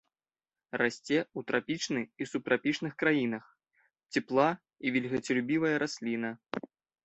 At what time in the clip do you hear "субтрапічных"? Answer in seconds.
2.31-2.93